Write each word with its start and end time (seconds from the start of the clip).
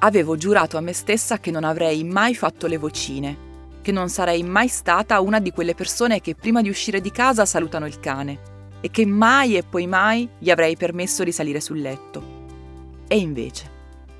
Avevo 0.00 0.36
giurato 0.36 0.76
a 0.76 0.82
me 0.82 0.92
stessa 0.92 1.38
che 1.40 1.50
non 1.50 1.64
avrei 1.64 2.04
mai 2.04 2.34
fatto 2.34 2.66
le 2.66 2.76
vocine, 2.76 3.44
che 3.80 3.92
non 3.92 4.10
sarei 4.10 4.42
mai 4.42 4.68
stata 4.68 5.20
una 5.20 5.40
di 5.40 5.52
quelle 5.52 5.74
persone 5.74 6.20
che 6.20 6.34
prima 6.34 6.60
di 6.60 6.68
uscire 6.68 7.00
di 7.00 7.10
casa 7.10 7.46
salutano 7.46 7.86
il 7.86 7.98
cane 7.98 8.54
e 8.82 8.90
che 8.90 9.06
mai 9.06 9.56
e 9.56 9.62
poi 9.62 9.86
mai 9.86 10.28
gli 10.38 10.50
avrei 10.50 10.76
permesso 10.76 11.24
di 11.24 11.32
salire 11.32 11.62
sul 11.62 11.80
letto. 11.80 12.34
E 13.08 13.16
invece, 13.16 13.70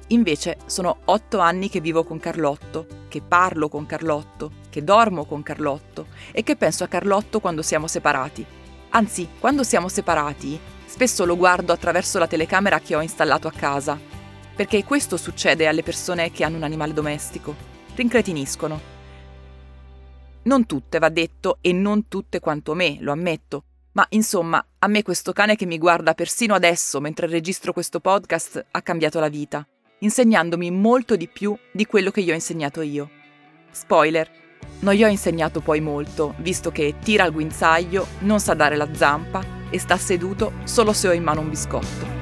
invece 0.08 0.56
sono 0.64 1.00
otto 1.04 1.40
anni 1.40 1.68
che 1.68 1.82
vivo 1.82 2.04
con 2.04 2.18
Carlotto, 2.18 2.86
che 3.08 3.20
parlo 3.20 3.68
con 3.68 3.84
Carlotto, 3.84 4.52
che 4.70 4.82
dormo 4.82 5.26
con 5.26 5.42
Carlotto 5.42 6.06
e 6.32 6.42
che 6.42 6.56
penso 6.56 6.84
a 6.84 6.88
Carlotto 6.88 7.38
quando 7.38 7.60
siamo 7.60 7.86
separati. 7.86 8.44
Anzi, 8.90 9.28
quando 9.38 9.62
siamo 9.62 9.88
separati, 9.88 10.58
spesso 10.86 11.26
lo 11.26 11.36
guardo 11.36 11.74
attraverso 11.74 12.18
la 12.18 12.26
telecamera 12.26 12.80
che 12.80 12.96
ho 12.96 13.02
installato 13.02 13.46
a 13.46 13.52
casa, 13.52 14.15
perché 14.56 14.82
questo 14.84 15.18
succede 15.18 15.66
alle 15.66 15.82
persone 15.82 16.32
che 16.32 16.42
hanno 16.42 16.56
un 16.56 16.62
animale 16.62 16.94
domestico. 16.94 17.54
Rincretiniscono. 17.94 18.94
Non 20.44 20.64
tutte, 20.64 20.98
va 20.98 21.10
detto, 21.10 21.58
e 21.60 21.72
non 21.72 22.08
tutte 22.08 22.40
quanto 22.40 22.74
me, 22.74 22.96
lo 23.00 23.12
ammetto, 23.12 23.64
ma 23.92 24.06
insomma, 24.10 24.64
a 24.78 24.86
me 24.88 25.02
questo 25.02 25.32
cane 25.32 25.56
che 25.56 25.66
mi 25.66 25.78
guarda 25.78 26.14
persino 26.14 26.54
adesso 26.54 27.00
mentre 27.00 27.26
registro 27.26 27.72
questo 27.72 28.00
podcast 28.00 28.66
ha 28.70 28.82
cambiato 28.82 29.20
la 29.20 29.28
vita, 29.28 29.66
insegnandomi 29.98 30.70
molto 30.70 31.16
di 31.16 31.28
più 31.28 31.56
di 31.72 31.86
quello 31.86 32.10
che 32.10 32.22
gli 32.22 32.30
ho 32.30 32.34
insegnato 32.34 32.80
io. 32.80 33.10
Spoiler, 33.70 34.30
non 34.80 34.94
gli 34.94 35.02
ho 35.02 35.08
insegnato 35.08 35.60
poi 35.60 35.80
molto, 35.80 36.34
visto 36.38 36.70
che 36.70 36.96
tira 37.02 37.24
il 37.24 37.32
guinzaglio, 37.32 38.06
non 38.20 38.38
sa 38.38 38.54
dare 38.54 38.76
la 38.76 38.94
zampa 38.94 39.42
e 39.70 39.78
sta 39.78 39.96
seduto 39.96 40.52
solo 40.64 40.92
se 40.92 41.08
ho 41.08 41.12
in 41.12 41.22
mano 41.22 41.40
un 41.40 41.48
biscotto. 41.48 42.15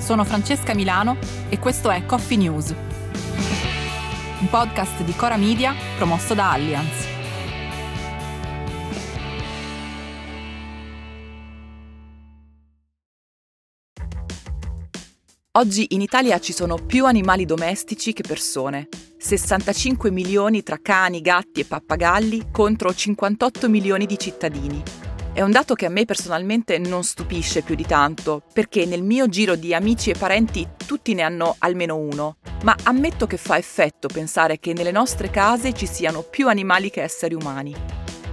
Sono 0.00 0.24
Francesca 0.24 0.74
Milano 0.74 1.18
e 1.50 1.58
questo 1.58 1.90
è 1.90 2.04
Coffee 2.06 2.38
News, 2.38 2.74
un 4.40 4.48
podcast 4.48 5.02
di 5.02 5.14
Cora 5.14 5.36
Media 5.36 5.74
promosso 5.96 6.34
da 6.34 6.52
Allianz. 6.52 7.06
Oggi 15.52 15.86
in 15.90 16.00
Italia 16.00 16.40
ci 16.40 16.54
sono 16.54 16.76
più 16.76 17.04
animali 17.04 17.44
domestici 17.44 18.14
che 18.14 18.22
persone. 18.26 18.88
65 19.18 20.10
milioni 20.10 20.62
tra 20.62 20.78
cani, 20.80 21.20
gatti 21.20 21.60
e 21.60 21.66
pappagalli 21.66 22.46
contro 22.50 22.94
58 22.94 23.68
milioni 23.68 24.06
di 24.06 24.18
cittadini. 24.18 25.09
È 25.32 25.42
un 25.42 25.52
dato 25.52 25.74
che 25.74 25.86
a 25.86 25.90
me 25.90 26.04
personalmente 26.04 26.76
non 26.78 27.04
stupisce 27.04 27.62
più 27.62 27.76
di 27.76 27.86
tanto, 27.86 28.42
perché 28.52 28.84
nel 28.84 29.04
mio 29.04 29.28
giro 29.28 29.54
di 29.54 29.72
amici 29.72 30.10
e 30.10 30.16
parenti 30.18 30.66
tutti 30.84 31.14
ne 31.14 31.22
hanno 31.22 31.54
almeno 31.58 31.96
uno, 31.96 32.38
ma 32.64 32.74
ammetto 32.82 33.28
che 33.28 33.36
fa 33.36 33.56
effetto 33.56 34.08
pensare 34.08 34.58
che 34.58 34.72
nelle 34.72 34.90
nostre 34.90 35.30
case 35.30 35.72
ci 35.72 35.86
siano 35.86 36.22
più 36.22 36.48
animali 36.48 36.90
che 36.90 37.02
esseri 37.02 37.34
umani. 37.34 37.72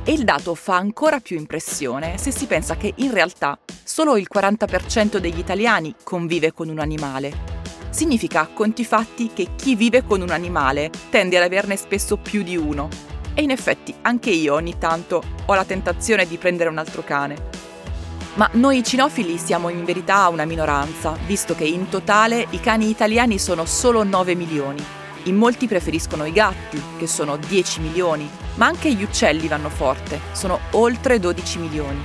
E 0.03 0.11
il 0.11 0.23
dato 0.23 0.55
fa 0.55 0.77
ancora 0.77 1.19
più 1.19 1.37
impressione 1.37 2.17
se 2.17 2.31
si 2.31 2.47
pensa 2.47 2.75
che 2.77 2.91
in 2.95 3.11
realtà 3.11 3.59
solo 3.83 4.17
il 4.17 4.27
40% 4.33 5.17
degli 5.17 5.37
italiani 5.37 5.93
convive 6.01 6.51
con 6.51 6.67
un 6.67 6.79
animale. 6.79 7.55
Significa 7.91 8.41
a 8.41 8.47
conti 8.47 8.83
fatti 8.83 9.29
che 9.33 9.49
chi 9.55 9.75
vive 9.75 10.03
con 10.03 10.21
un 10.21 10.31
animale 10.31 10.89
tende 11.11 11.37
ad 11.37 11.43
averne 11.43 11.77
spesso 11.77 12.17
più 12.17 12.41
di 12.41 12.57
uno. 12.57 12.89
E 13.39 13.43
in 13.43 13.51
effetti 13.51 13.93
anche 14.01 14.31
io 14.31 14.55
ogni 14.55 14.79
tanto 14.79 15.21
ho 15.45 15.53
la 15.53 15.63
tentazione 15.63 16.25
di 16.25 16.37
prendere 16.37 16.71
un 16.71 16.79
altro 16.79 17.03
cane. 17.03 17.35
Ma 18.33 18.49
noi 18.53 18.83
cinofili 18.83 19.37
siamo 19.37 19.69
in 19.69 19.85
verità 19.85 20.27
una 20.29 20.43
minoranza, 20.43 21.15
visto 21.27 21.53
che 21.53 21.63
in 21.63 21.87
totale 21.87 22.47
i 22.49 22.59
cani 22.59 22.89
italiani 22.89 23.37
sono 23.37 23.65
solo 23.65 24.01
9 24.01 24.33
milioni. 24.33 24.83
In 25.25 25.35
molti 25.35 25.67
preferiscono 25.67 26.25
i 26.25 26.31
gatti, 26.31 26.81
che 26.97 27.05
sono 27.05 27.37
10 27.37 27.79
milioni, 27.81 28.27
ma 28.55 28.65
anche 28.65 28.91
gli 28.91 29.03
uccelli 29.03 29.47
vanno 29.47 29.69
forte, 29.69 30.19
sono 30.31 30.59
oltre 30.71 31.19
12 31.19 31.59
milioni. 31.59 32.01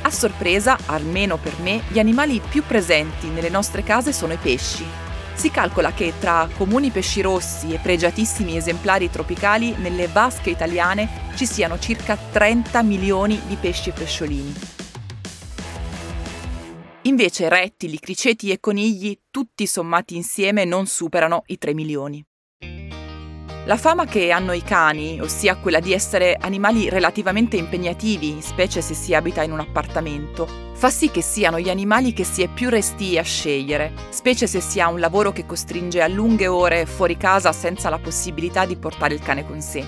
A 0.00 0.10
sorpresa, 0.10 0.78
almeno 0.86 1.36
per 1.36 1.58
me, 1.58 1.82
gli 1.88 1.98
animali 1.98 2.40
più 2.40 2.62
presenti 2.62 3.26
nelle 3.26 3.50
nostre 3.50 3.82
case 3.82 4.14
sono 4.14 4.32
i 4.32 4.38
pesci. 4.38 5.09
Si 5.40 5.50
calcola 5.50 5.94
che 5.94 6.12
tra 6.20 6.50
comuni 6.54 6.90
pesci 6.90 7.22
rossi 7.22 7.72
e 7.72 7.78
pregiatissimi 7.78 8.58
esemplari 8.58 9.08
tropicali 9.08 9.74
nelle 9.78 10.06
vasche 10.06 10.50
italiane 10.50 11.32
ci 11.34 11.46
siano 11.46 11.78
circa 11.78 12.14
30 12.14 12.82
milioni 12.82 13.40
di 13.46 13.56
pesci 13.56 13.88
e 13.88 13.92
pesciolini. 13.94 14.54
Invece 17.04 17.48
rettili, 17.48 17.98
criceti 17.98 18.50
e 18.50 18.60
conigli, 18.60 19.18
tutti 19.30 19.66
sommati 19.66 20.14
insieme, 20.14 20.66
non 20.66 20.84
superano 20.84 21.44
i 21.46 21.56
3 21.56 21.72
milioni. 21.72 22.22
La 23.66 23.76
fama 23.76 24.06
che 24.06 24.30
hanno 24.30 24.52
i 24.52 24.62
cani, 24.62 25.20
ossia 25.20 25.56
quella 25.56 25.80
di 25.80 25.92
essere 25.92 26.34
animali 26.40 26.88
relativamente 26.88 27.58
impegnativi, 27.58 28.38
specie 28.40 28.80
se 28.80 28.94
si 28.94 29.14
abita 29.14 29.42
in 29.42 29.52
un 29.52 29.60
appartamento, 29.60 30.48
fa 30.72 30.88
sì 30.88 31.10
che 31.10 31.20
siano 31.20 31.60
gli 31.60 31.68
animali 31.68 32.14
che 32.14 32.24
si 32.24 32.42
è 32.42 32.48
più 32.48 32.70
restii 32.70 33.18
a 33.18 33.22
scegliere, 33.22 33.92
specie 34.08 34.46
se 34.46 34.60
si 34.60 34.80
ha 34.80 34.88
un 34.88 34.98
lavoro 34.98 35.30
che 35.30 35.44
costringe 35.44 36.00
a 36.00 36.08
lunghe 36.08 36.46
ore 36.46 36.86
fuori 36.86 37.18
casa 37.18 37.52
senza 37.52 37.90
la 37.90 37.98
possibilità 37.98 38.64
di 38.64 38.76
portare 38.76 39.12
il 39.12 39.20
cane 39.20 39.46
con 39.46 39.60
sé. 39.60 39.86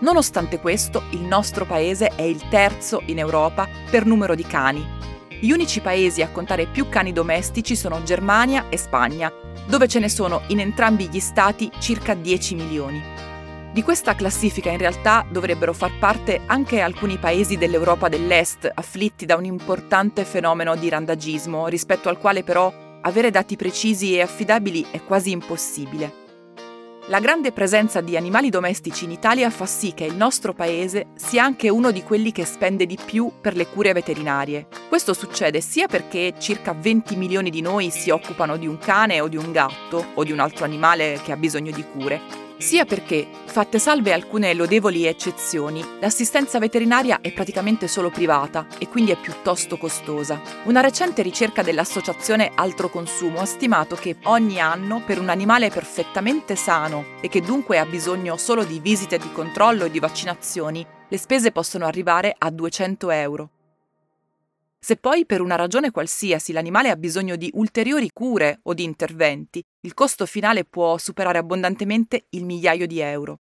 Nonostante 0.00 0.60
questo, 0.60 1.04
il 1.10 1.22
nostro 1.22 1.64
paese 1.64 2.08
è 2.14 2.22
il 2.22 2.48
terzo 2.50 3.00
in 3.06 3.18
Europa 3.18 3.66
per 3.90 4.04
numero 4.04 4.34
di 4.34 4.44
cani. 4.44 4.86
Gli 5.42 5.52
unici 5.52 5.80
paesi 5.80 6.20
a 6.20 6.28
contare 6.28 6.66
più 6.66 6.90
cani 6.90 7.14
domestici 7.14 7.74
sono 7.74 8.02
Germania 8.02 8.68
e 8.68 8.76
Spagna, 8.76 9.32
dove 9.66 9.88
ce 9.88 9.98
ne 9.98 10.10
sono 10.10 10.42
in 10.48 10.60
entrambi 10.60 11.08
gli 11.08 11.18
stati 11.18 11.70
circa 11.78 12.12
10 12.12 12.54
milioni. 12.56 13.02
Di 13.72 13.82
questa 13.82 14.14
classifica 14.14 14.70
in 14.70 14.76
realtà 14.76 15.24
dovrebbero 15.30 15.72
far 15.72 15.92
parte 15.98 16.42
anche 16.44 16.80
alcuni 16.80 17.16
paesi 17.16 17.56
dell'Europa 17.56 18.10
dell'Est 18.10 18.70
afflitti 18.74 19.24
da 19.24 19.36
un 19.36 19.46
importante 19.46 20.26
fenomeno 20.26 20.76
di 20.76 20.90
randagismo, 20.90 21.68
rispetto 21.68 22.10
al 22.10 22.18
quale 22.18 22.42
però 22.42 22.70
avere 23.00 23.30
dati 23.30 23.56
precisi 23.56 24.14
e 24.14 24.20
affidabili 24.20 24.88
è 24.90 25.02
quasi 25.02 25.30
impossibile. 25.30 26.19
La 27.10 27.18
grande 27.18 27.50
presenza 27.50 28.00
di 28.00 28.16
animali 28.16 28.50
domestici 28.50 29.04
in 29.04 29.10
Italia 29.10 29.50
fa 29.50 29.66
sì 29.66 29.94
che 29.94 30.04
il 30.04 30.14
nostro 30.14 30.54
paese 30.54 31.08
sia 31.16 31.42
anche 31.42 31.68
uno 31.68 31.90
di 31.90 32.04
quelli 32.04 32.30
che 32.30 32.44
spende 32.44 32.86
di 32.86 32.96
più 33.04 33.32
per 33.40 33.56
le 33.56 33.66
cure 33.66 33.92
veterinarie. 33.92 34.68
Questo 34.88 35.12
succede 35.12 35.60
sia 35.60 35.88
perché 35.88 36.34
circa 36.38 36.72
20 36.72 37.16
milioni 37.16 37.50
di 37.50 37.62
noi 37.62 37.90
si 37.90 38.10
occupano 38.10 38.56
di 38.56 38.68
un 38.68 38.78
cane 38.78 39.20
o 39.20 39.26
di 39.26 39.36
un 39.36 39.50
gatto 39.50 40.12
o 40.14 40.22
di 40.22 40.30
un 40.30 40.38
altro 40.38 40.64
animale 40.64 41.20
che 41.24 41.32
ha 41.32 41.36
bisogno 41.36 41.72
di 41.72 41.82
cure, 41.82 42.49
sia 42.60 42.84
perché, 42.84 43.26
fatte 43.46 43.78
salve 43.78 44.12
alcune 44.12 44.52
lodevoli 44.52 45.06
eccezioni, 45.06 45.82
l'assistenza 45.98 46.58
veterinaria 46.58 47.20
è 47.20 47.32
praticamente 47.32 47.88
solo 47.88 48.10
privata 48.10 48.66
e 48.78 48.86
quindi 48.86 49.10
è 49.12 49.16
piuttosto 49.16 49.78
costosa. 49.78 50.40
Una 50.64 50.80
recente 50.80 51.22
ricerca 51.22 51.62
dell'associazione 51.62 52.52
Altro 52.54 52.90
Consumo 52.90 53.40
ha 53.40 53.46
stimato 53.46 53.96
che 53.96 54.16
ogni 54.24 54.60
anno 54.60 55.02
per 55.04 55.18
un 55.18 55.30
animale 55.30 55.70
perfettamente 55.70 56.54
sano 56.54 57.18
e 57.22 57.28
che 57.28 57.40
dunque 57.40 57.78
ha 57.78 57.86
bisogno 57.86 58.36
solo 58.36 58.64
di 58.64 58.78
visite 58.78 59.16
di 59.16 59.32
controllo 59.32 59.86
e 59.86 59.90
di 59.90 59.98
vaccinazioni, 59.98 60.86
le 61.08 61.18
spese 61.18 61.52
possono 61.52 61.86
arrivare 61.86 62.34
a 62.36 62.50
200 62.50 63.10
euro. 63.10 63.50
Se 64.82 64.96
poi 64.96 65.26
per 65.26 65.42
una 65.42 65.56
ragione 65.56 65.90
qualsiasi 65.90 66.52
l'animale 66.52 66.88
ha 66.88 66.96
bisogno 66.96 67.36
di 67.36 67.50
ulteriori 67.52 68.10
cure 68.14 68.60
o 68.62 68.72
di 68.72 68.82
interventi, 68.82 69.62
il 69.82 69.92
costo 69.92 70.24
finale 70.24 70.64
può 70.64 70.96
superare 70.96 71.36
abbondantemente 71.36 72.24
il 72.30 72.46
migliaio 72.46 72.86
di 72.86 72.98
euro. 72.98 73.40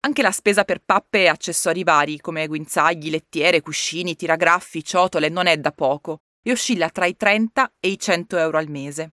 Anche 0.00 0.20
la 0.20 0.30
spesa 0.30 0.64
per 0.64 0.82
pappe 0.84 1.22
e 1.22 1.28
accessori 1.28 1.82
vari, 1.82 2.20
come 2.20 2.46
guinzagli, 2.46 3.08
lettiere, 3.08 3.62
cuscini, 3.62 4.14
tiragraffi, 4.14 4.84
ciotole, 4.84 5.30
non 5.30 5.46
è 5.46 5.56
da 5.56 5.72
poco 5.72 6.18
e 6.42 6.52
oscilla 6.52 6.90
tra 6.90 7.06
i 7.06 7.16
30 7.16 7.72
e 7.80 7.88
i 7.88 7.98
100 7.98 8.36
euro 8.36 8.58
al 8.58 8.68
mese. 8.68 9.12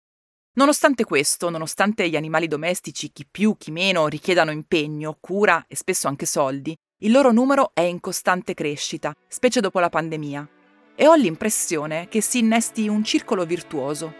Nonostante 0.55 1.03
questo, 1.03 1.49
nonostante 1.49 2.07
gli 2.07 2.15
animali 2.15 2.47
domestici, 2.47 3.11
chi 3.11 3.27
più 3.29 3.57
chi 3.57 3.71
meno, 3.71 4.07
richiedano 4.07 4.51
impegno, 4.51 5.17
cura 5.19 5.65
e 5.67 5.75
spesso 5.75 6.07
anche 6.07 6.25
soldi, 6.25 6.75
il 7.01 7.11
loro 7.11 7.33
numero 7.33 7.71
è 7.73 7.81
in 7.81 7.99
costante 7.99 8.53
crescita, 8.53 9.13
specie 9.27 9.59
dopo 9.59 9.79
la 9.79 9.89
pandemia 9.89 10.47
e 10.95 11.07
ho 11.07 11.15
l'impressione 11.15 12.07
che 12.07 12.21
si 12.21 12.39
innesti 12.39 12.87
un 12.87 13.03
circolo 13.03 13.45
virtuoso. 13.45 14.13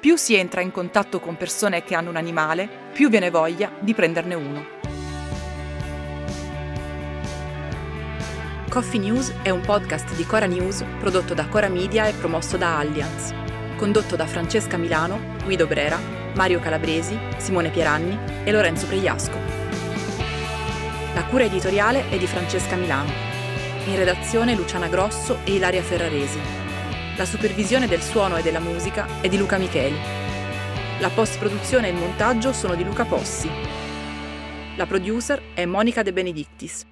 Più 0.00 0.16
si 0.16 0.34
entra 0.34 0.60
in 0.60 0.70
contatto 0.70 1.20
con 1.20 1.36
persone 1.36 1.82
che 1.82 1.94
hanno 1.94 2.10
un 2.10 2.16
animale, 2.16 2.68
più 2.92 3.08
viene 3.08 3.30
voglia 3.30 3.70
di 3.80 3.92
prenderne 3.92 4.34
uno. 4.34 4.78
Coffee 8.68 9.00
News 9.00 9.34
è 9.42 9.50
un 9.50 9.60
podcast 9.62 10.14
di 10.14 10.24
Cora 10.24 10.46
News 10.46 10.84
prodotto 11.00 11.34
da 11.34 11.48
Cora 11.48 11.68
Media 11.68 12.06
e 12.06 12.12
promosso 12.12 12.56
da 12.56 12.78
Allianz, 12.78 13.34
condotto 13.76 14.14
da 14.14 14.26
Francesca 14.26 14.76
Milano, 14.76 15.36
Guido 15.44 15.66
Brera, 15.66 15.98
Mario 16.36 16.60
Calabresi, 16.60 17.18
Simone 17.38 17.70
Pieranni 17.70 18.16
e 18.44 18.52
Lorenzo 18.52 18.86
Pregliasco. 18.86 19.38
La 21.14 21.24
cura 21.24 21.44
editoriale 21.44 22.08
è 22.08 22.16
di 22.16 22.28
Francesca 22.28 22.76
Milano 22.76 23.29
in 23.86 23.96
redazione 23.96 24.54
Luciana 24.54 24.88
Grosso 24.88 25.38
e 25.44 25.54
Ilaria 25.54 25.82
Ferraresi. 25.82 26.38
La 27.16 27.24
supervisione 27.24 27.86
del 27.86 28.02
suono 28.02 28.36
e 28.36 28.42
della 28.42 28.60
musica 28.60 29.06
è 29.20 29.28
di 29.28 29.38
Luca 29.38 29.58
Micheli. 29.58 29.96
La 31.00 31.08
post-produzione 31.08 31.88
e 31.88 31.90
il 31.90 31.96
montaggio 31.96 32.52
sono 32.52 32.74
di 32.74 32.84
Luca 32.84 33.04
Possi. 33.04 33.50
La 34.76 34.86
producer 34.86 35.42
è 35.54 35.64
Monica 35.64 36.02
De 36.02 36.12
Benedictis. 36.12 36.89